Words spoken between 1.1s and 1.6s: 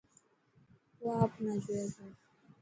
آپ نا